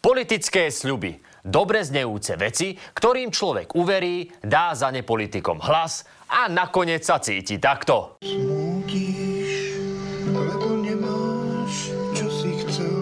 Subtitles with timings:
[0.00, 1.20] Politické sľuby.
[1.44, 7.60] Dobre znejúce veci, ktorým človek uverí, dá za ne politikom hlas a nakoniec sa cíti
[7.60, 8.16] takto.
[8.24, 9.76] Smútiš,
[10.24, 12.96] lebo nemáš, čo si chcel,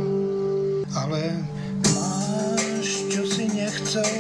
[0.91, 1.39] ale
[1.87, 4.19] máš, čo si nechcel.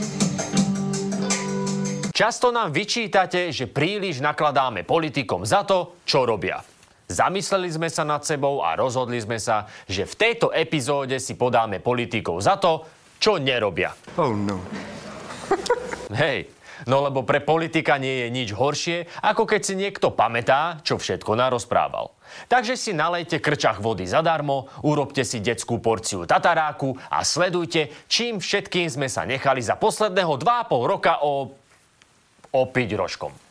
[2.14, 6.77] Často nám vyčítate, že príliš nakladáme politikom za to, čo robia.
[7.08, 11.80] Zamysleli sme sa nad sebou a rozhodli sme sa, že v tejto epizóde si podáme
[11.80, 12.84] politikov za to,
[13.16, 13.96] čo nerobia.
[14.20, 14.60] Oh no.
[16.12, 16.52] Hej,
[16.84, 21.32] no lebo pre politika nie je nič horšie, ako keď si niekto pamätá, čo všetko
[21.32, 22.12] narozprával.
[22.44, 28.84] Takže si nalejte krčach vody zadarmo, urobte si detskú porciu tataráku a sledujte, čím všetkým
[28.92, 31.56] sme sa nechali za posledného 2,5 roka o...
[32.52, 33.47] opiť rožkom.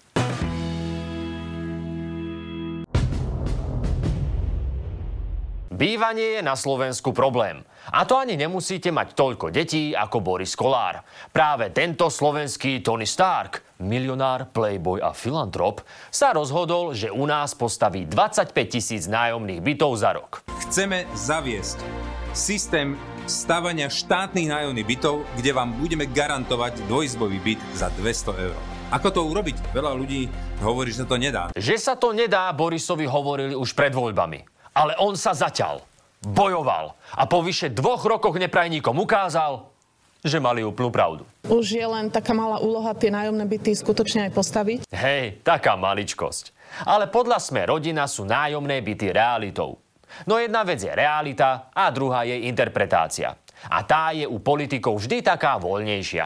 [5.78, 7.62] Bývanie je na Slovensku problém.
[7.94, 11.06] A to ani nemusíte mať toľko detí ako Boris Kolár.
[11.30, 18.10] Práve tento slovenský Tony Stark, milionár, playboy a filantrop, sa rozhodol, že u nás postaví
[18.10, 20.42] 25 tisíc nájomných bytov za rok.
[20.66, 21.78] Chceme zaviesť
[22.34, 22.98] systém
[23.30, 28.58] stavania štátnych nájomných bytov, kde vám budeme garantovať dvojizbový byt za 200 eur.
[28.90, 29.78] Ako to urobiť?
[29.78, 30.26] Veľa ľudí
[30.58, 31.54] hovorí, že to nedá.
[31.54, 34.57] Že sa to nedá, Borisovi hovorili už pred voľbami.
[34.78, 35.82] Ale on sa zaťal,
[36.22, 39.66] bojoval a po vyše dvoch rokoch neprajníkom ukázal,
[40.22, 41.26] že mali úplnú pravdu.
[41.50, 44.78] Už je len taká malá úloha tie nájomné byty skutočne aj postaviť.
[44.94, 46.54] Hej, taká maličkosť.
[46.86, 49.82] Ale podľa sme rodina sú nájomné byty realitou.
[50.30, 53.34] No jedna vec je realita a druhá je interpretácia.
[53.74, 56.26] A tá je u politikov vždy taká voľnejšia.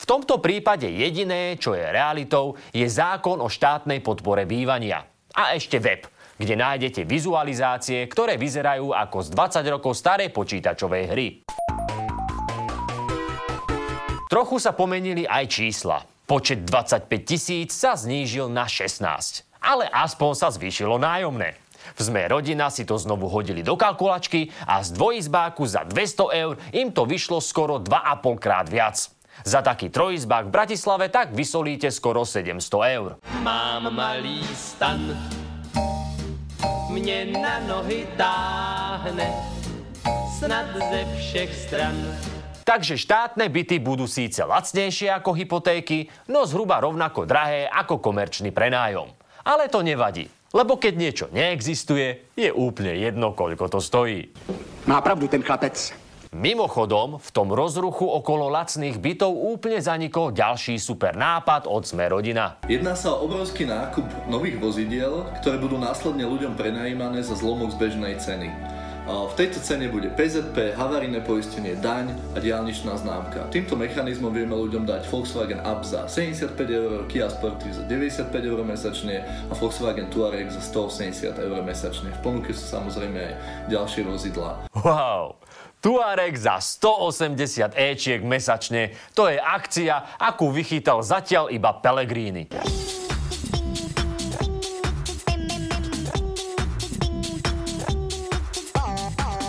[0.00, 5.04] V tomto prípade jediné, čo je realitou, je zákon o štátnej podpore bývania.
[5.36, 6.08] A ešte web,
[6.40, 11.28] kde nájdete vizualizácie, ktoré vyzerajú ako z 20 rokov starej počítačovej hry.
[14.32, 16.00] Trochu sa pomenili aj čísla.
[16.24, 19.44] Počet 25 tisíc sa znížil na 16.
[19.60, 21.60] Ale aspoň sa zvýšilo nájomné.
[21.98, 26.54] V Sme rodina si to znovu hodili do kalkulačky a z dvojizbáku za 200 eur
[26.72, 29.10] im to vyšlo skoro 2,5 krát viac.
[29.42, 33.10] Za taký trojizbák v Bratislave tak vysolíte skoro 700 eur.
[33.40, 35.00] Mám malý stan,
[37.00, 39.32] mě na nohy táhne,
[40.38, 41.96] snad ze všech stran.
[42.60, 49.10] Takže štátne byty budú síce lacnejšie ako hypotéky, no zhruba rovnako drahé ako komerčný prenájom.
[49.42, 54.30] Ale to nevadí, lebo keď niečo neexistuje, je úplne jedno, koľko to stojí.
[54.86, 55.90] Má pravdu ten chlapec.
[56.30, 62.62] Mimochodom, v tom rozruchu okolo lacných bytov úplne zanikol ďalší super nápad od Sme rodina.
[62.70, 67.82] Jedná sa o obrovský nákup nových vozidiel, ktoré budú následne ľuďom prenajímané za zlomok z
[67.82, 68.46] bežnej ceny.
[69.10, 73.50] V tejto cene bude PZP, havarijné poistenie, daň a diálničná známka.
[73.50, 78.62] Týmto mechanizmom vieme ľuďom dať Volkswagen Up za 75 eur, Kia Sportive za 95 eur
[78.62, 82.14] mesačne a Volkswagen Touareg za 180 eur mesačne.
[82.14, 83.32] V ponuke sú samozrejme aj
[83.66, 84.70] ďalšie vozidlá.
[84.78, 85.39] Wow!
[85.80, 88.92] Tuareg za 180 ečiek mesačne.
[89.16, 92.52] To je akcia, akú vychytal zatiaľ iba Pellegrini.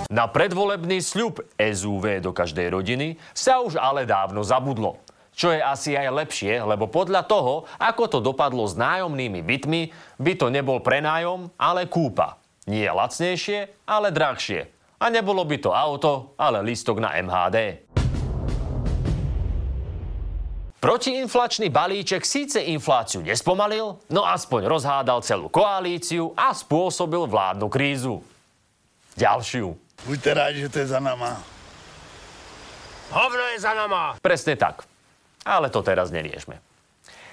[0.08, 5.04] Na predvolebný sľub SUV do každej rodiny sa už ale dávno zabudlo.
[5.36, 9.82] Čo je asi aj lepšie, lebo podľa toho, ako to dopadlo s nájomnými bytmi,
[10.16, 12.40] by to nebol prenájom, ale kúpa.
[12.72, 14.81] Nie lacnejšie, ale drahšie.
[15.02, 17.90] A nebolo by to auto, ale listok na MHD.
[20.82, 28.22] Protiinflačný balíček síce infláciu nespomalil, no aspoň rozhádal celú koalíciu a spôsobil vládnu krízu.
[29.18, 29.78] Ďalšiu.
[30.10, 31.38] Buďte rádi, že to je za nama.
[33.14, 34.18] Hovno je za nama!
[34.22, 34.86] Presne tak.
[35.46, 36.58] Ale to teraz neriešme.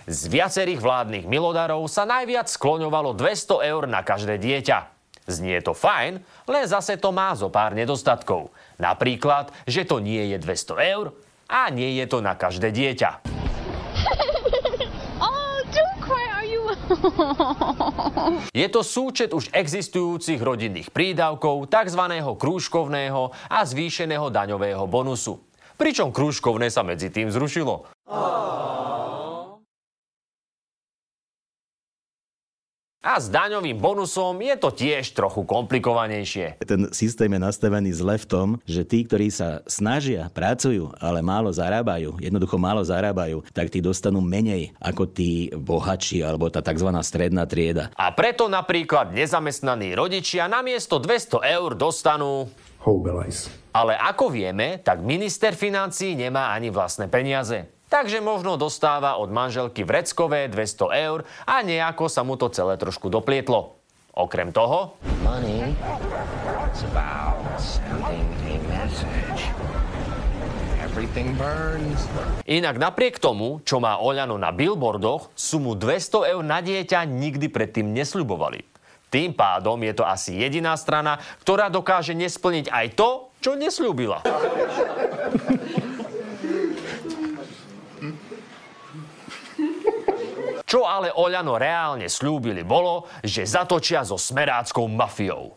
[0.09, 4.98] Z viacerých vládnych milodárov sa najviac skloňovalo 200 eur na každé dieťa.
[5.29, 8.49] Znie to fajn, len zase to má zo pár nedostatkov.
[8.81, 11.13] Napríklad, že to nie je 200 eur
[11.53, 13.11] a nie je to na každé dieťa.
[15.19, 15.49] Oh?
[18.61, 22.03] Je to súčet už existujúcich rodinných prídavkov, tzv.
[22.39, 25.41] krúžkovného a zvýšeného daňového bonusu.
[25.79, 27.87] Pričom krúžkovné sa medzi tým zrušilo.
[33.09, 36.61] A s daňovým bonusom je to tiež trochu komplikovanejšie.
[36.61, 41.49] Ten systém je nastavený zle v tom, že tí, ktorí sa snažia, pracujú, ale málo
[41.49, 46.93] zarábajú, jednoducho málo zarábajú, tak tí dostanú menej ako tí bohatší alebo tá tzv.
[47.01, 47.89] stredná trieda.
[47.97, 52.53] A preto napríklad nezamestnaní rodičia namiesto 200 eur dostanú...
[52.85, 53.49] Houbelajs.
[53.73, 57.78] Ale ako vieme, tak minister financí nemá ani vlastné peniaze.
[57.89, 63.09] Takže možno dostáva od manželky vreckové 200 eur a nejako sa mu to celé trošku
[63.09, 63.81] doplietlo.
[64.13, 65.01] Okrem toho...
[65.25, 65.73] Money
[66.69, 69.49] is about sending a message.
[72.43, 77.95] Inak napriek tomu, čo má Oľano na billboardoch, sumu 200 eur na dieťa nikdy predtým
[77.95, 78.67] nesľubovali.
[79.07, 84.27] Tým pádom je to asi jediná strana, ktorá dokáže nesplniť aj to, čo nesľúbila.
[90.69, 95.57] Čo ale Oľano reálne slúbili bolo, že zatočia so smeráckou mafiou.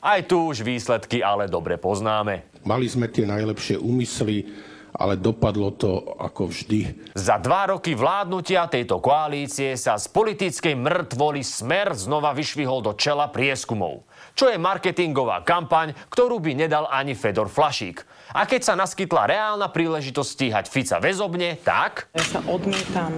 [0.00, 2.48] Aj tu už výsledky ale dobre poznáme.
[2.64, 4.48] Mali sme tie najlepšie úmysly,
[4.96, 7.12] ale dopadlo to ako vždy.
[7.12, 13.28] Za dva roky vládnutia tejto koalície sa z politickej mŕtvoly Smer znova vyšvihol do čela
[13.28, 14.08] prieskumov.
[14.36, 18.04] Čo je marketingová kampaň, ktorú by nedal ani Fedor Flašík.
[18.36, 22.10] A keď sa naskytla reálna príležitosť stíhať Fica väzobne, tak...
[22.16, 23.16] Ja sa odmietam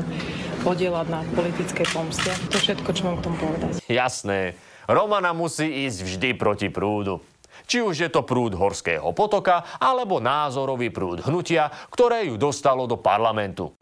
[0.63, 2.31] podielať na politickej pomste.
[2.51, 3.83] To je všetko, čo mám k tomu povedať.
[3.89, 7.23] Jasné, Romana musí ísť vždy proti prúdu.
[7.65, 13.01] Či už je to prúd horského potoka, alebo názorový prúd hnutia, ktoré ju dostalo do
[13.01, 13.75] parlamentu.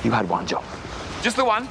[0.00, 0.64] You had one job.
[1.20, 1.68] Just the one?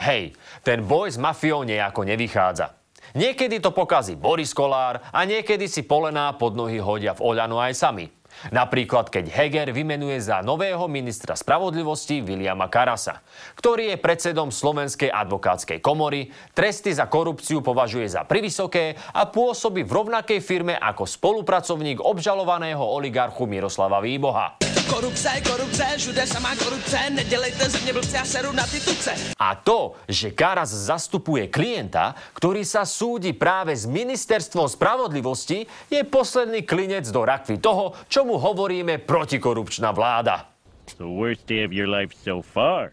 [0.00, 0.32] Hej,
[0.64, 2.72] ten boj s mafiou nejako nevychádza.
[3.12, 7.76] Niekedy to pokazí Boris Kolár a niekedy si polená pod nohy hodia v Oľano aj
[7.76, 8.08] sami.
[8.50, 13.22] Napríklad, keď Heger vymenuje za nového ministra spravodlivosti Viliama Karasa,
[13.54, 19.94] ktorý je predsedom Slovenskej advokátskej komory, tresty za korupciu považuje za privysoké a pôsobí v
[19.94, 24.71] rovnakej firme ako spolupracovník obžalovaného oligarchu Miroslava Výboha.
[24.92, 29.14] Korupce, korupce, všude samá korupce, nedělejte ze mě blbce, já seru na ty tuce.
[29.38, 36.68] A to, že Karas zastupuje klienta, ktorý sa súdi práve s ministerstvom spravodlivosti, je posledný
[36.68, 40.52] klinec do rakvy toho, čomu hovoríme protikorupčná vláda.
[41.00, 42.92] The worst day of your life so far.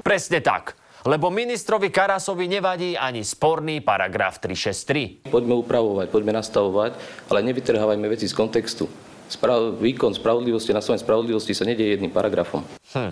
[0.00, 0.72] Presne tak.
[1.04, 5.28] Lebo ministrovi Karasovi nevadí ani sporný paragraf 363.
[5.28, 6.96] Poďme upravovať, poďme nastavovať,
[7.28, 12.61] ale nevytrhávajme veci z kontextu Sprav- výkon spravodlivosti na svojej spravodlivosti sa nedieje jedným paragrafom.
[12.93, 13.11] Hm.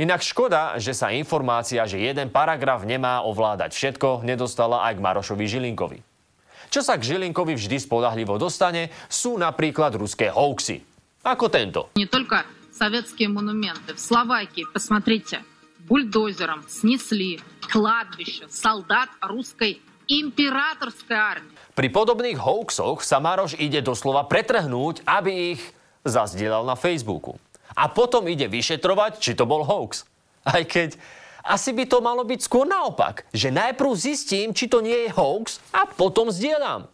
[0.00, 5.44] Inak škoda, že sa informácia, že jeden paragraf nemá ovládať všetko, nedostala aj k Marošovi
[5.44, 5.98] Žilinkovi.
[6.72, 10.80] Čo sa k Žilinkovi vždy spodahlivo dostane, sú napríklad ruské hoaxy.
[11.20, 11.92] Ako tento.
[12.00, 13.92] Не только советские монументы.
[13.92, 15.44] В Словакии, посмотрите,
[15.84, 21.55] бульдозером снесли кладбище солдат русской imperátorská armia.
[21.77, 25.61] Pri podobných hoaxoch sa Maroš ide doslova pretrhnúť, aby ich
[26.01, 27.37] zazdielal na Facebooku.
[27.77, 30.07] A potom ide vyšetrovať, či to bol hoax.
[30.47, 30.97] Aj keď
[31.47, 35.63] asi by to malo byť skôr naopak, že najprv zistím, či to nie je hoax
[35.71, 36.89] a potom zdieľam.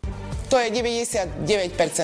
[0.54, 1.50] To je 99%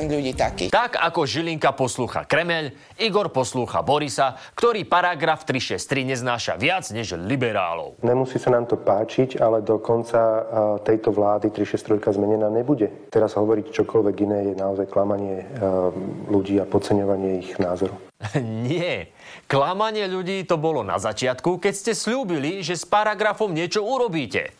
[0.10, 0.74] ľudí takých.
[0.74, 8.02] Tak ako Žilinka poslúcha Kremeľ, Igor poslúcha Borisa, ktorý paragraf 363 neznáša viac než liberálov.
[8.02, 10.42] Nemusí sa nám to páčiť, ale do konca a,
[10.82, 12.90] tejto vlády 363 zmenená nebude.
[13.14, 15.94] Teraz hovoriť čokoľvek iné je naozaj klamanie a,
[16.34, 17.94] ľudí a podceňovanie ich názoru.
[18.66, 19.14] Nie.
[19.46, 24.58] Klamanie ľudí to bolo na začiatku, keď ste slúbili, že s paragrafom niečo urobíte.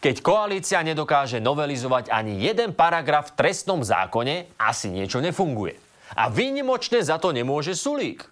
[0.00, 5.76] Keď koalícia nedokáže novelizovať ani jeden paragraf v trestnom zákone, asi niečo nefunguje.
[6.16, 8.24] A výnimočne za to nemôže Sulík.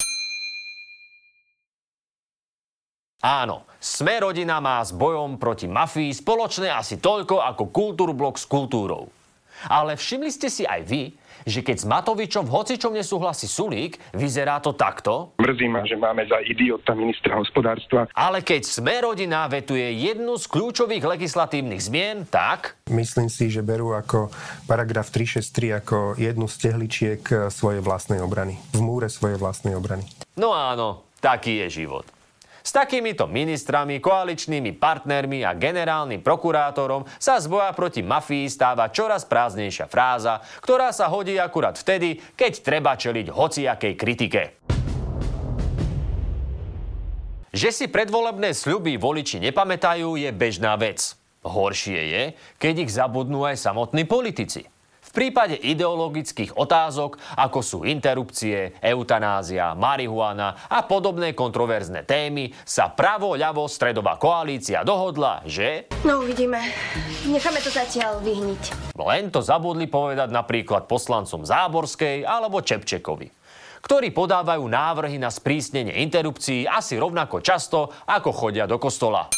[3.20, 9.17] Áno, Sme rodina má s bojom proti mafii spoločné asi toľko ako Kultúrblok s kultúrou.
[9.66, 11.02] Ale všimli ste si aj vy,
[11.48, 15.32] že keď s Matovičom v hocičom nesúhlasí Sulík, vyzerá to takto?
[15.40, 18.04] Mrzí ma, že máme za idiota ministra hospodárstva.
[18.12, 22.76] Ale keď Sme rodina vetuje jednu z kľúčových legislatívnych zmien, tak...
[22.92, 24.28] Myslím si, že berú ako
[24.68, 28.60] paragraf 363 ako jednu z tehličiek svojej vlastnej obrany.
[28.76, 30.04] V múre svojej vlastnej obrany.
[30.36, 32.17] No áno, taký je život.
[32.62, 39.24] S takýmito ministrami, koaličnými partnermi a generálnym prokurátorom sa z boja proti mafii stáva čoraz
[39.24, 44.42] prázdnejšia fráza, ktorá sa hodí akurát vtedy, keď treba čeliť hociakej kritike.
[47.48, 51.16] Že si predvolebné sľuby voliči nepamätajú je bežná vec.
[51.42, 52.22] Horšie je,
[52.60, 54.68] keď ich zabudnú aj samotní politici.
[55.08, 63.64] V prípade ideologických otázok, ako sú interrupcie, eutanázia, marihuana a podobné kontroverzné témy, sa pravo-ľavo
[63.72, 65.88] stredová koalícia dohodla, že...
[66.04, 66.60] No uvidíme.
[67.24, 68.92] Necháme to zatiaľ vyhniť.
[69.00, 73.40] Len to zabudli povedať napríklad poslancom Záborskej alebo Čepčekovi
[73.78, 79.30] ktorí podávajú návrhy na sprísnenie interrupcií asi rovnako často, ako chodia do kostola.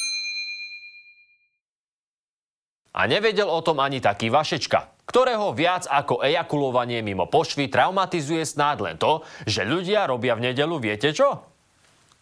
[2.96, 8.76] A nevedel o tom ani taký Vašečka, ktorého viac ako ejakulovanie mimo pošvy traumatizuje snáď
[8.86, 11.42] len to, že ľudia robia v nedelu viete čo?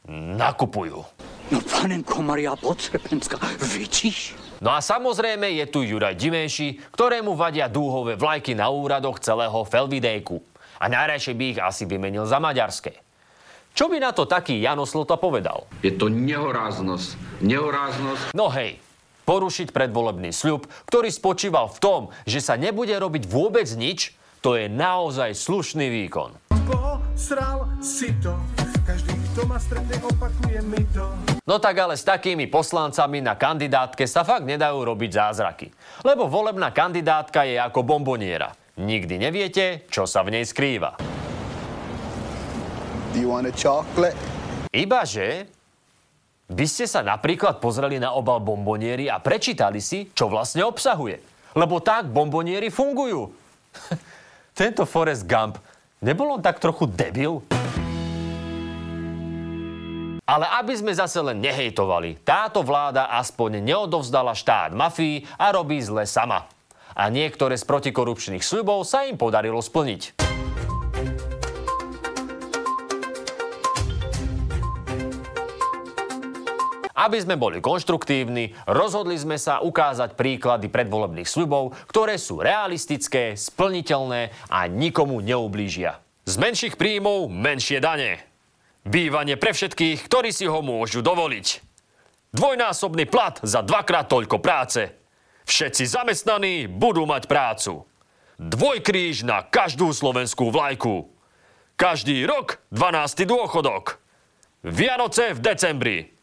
[0.08, 1.04] Nakupujú.
[1.52, 4.32] No panenko Maria Podsrepenská, vidíš?
[4.64, 10.40] No a samozrejme je tu Juraj Dimejši, ktorému vadia dúhové vlajky na úradoch celého Felvidejku.
[10.80, 13.04] A najradšej by ich asi vymenil za maďarské.
[13.76, 15.68] Čo by na to taký Jano Slota povedal?
[15.84, 17.44] Je to nehoráznosť.
[17.44, 18.34] Nehoráznosť.
[18.34, 18.80] No hej,
[19.28, 24.72] porušiť predvolebný sľub, ktorý spočíval v tom, že sa nebude robiť vôbec nič, to je
[24.72, 26.32] naozaj slušný výkon.
[26.64, 28.32] Posral si to,
[28.88, 31.04] každý, kto ma stretne, opakuje mi to.
[31.44, 35.68] No tak ale s takými poslancami na kandidátke sa fakt nedajú robiť zázraky.
[36.08, 38.56] Lebo volebná kandidátka je ako bomboniera.
[38.80, 40.96] Nikdy neviete, čo sa v nej skrýva.
[43.12, 44.16] Do you want a chocolate?
[44.72, 45.57] Ibaže
[46.48, 51.20] by ste sa napríklad pozreli na obal bombonieri a prečítali si, čo vlastne obsahuje.
[51.52, 53.28] Lebo tak bombonieri fungujú.
[54.58, 55.60] Tento Forrest Gump,
[56.00, 57.44] nebol on tak trochu debil?
[60.28, 66.04] Ale aby sme zase len nehejtovali, táto vláda aspoň neodovzdala štát mafii a robí zle
[66.04, 66.44] sama.
[66.92, 70.27] A niektoré z protikorupčných sľubov sa im podarilo splniť.
[76.98, 84.34] Aby sme boli konštruktívni, rozhodli sme sa ukázať príklady predvolebných sľubov, ktoré sú realistické, splniteľné
[84.50, 86.02] a nikomu neublížia.
[86.26, 88.18] Z menších príjmov menšie dane.
[88.82, 91.62] Bývanie pre všetkých, ktorí si ho môžu dovoliť.
[92.34, 94.90] Dvojnásobný plat za dvakrát toľko práce.
[95.46, 97.86] Všetci zamestnaní budú mať prácu.
[98.42, 101.06] Dvojkríž na každú slovenskú vlajku.
[101.78, 103.22] Každý rok 12.
[103.22, 104.02] dôchodok.
[104.66, 106.17] Vianoce v decembri.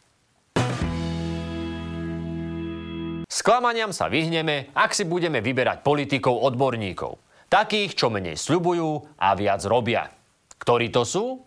[3.46, 7.22] Sklamaniam sa vyhneme, ak si budeme vyberať politikov odborníkov.
[7.46, 10.10] Takých, čo menej sľubujú a viac robia.
[10.58, 11.46] Ktorí to sú?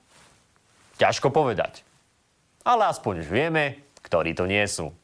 [0.94, 1.82] Ťažko povedať.
[2.62, 4.94] Ale aspoň už vieme, ktorí to nie sú.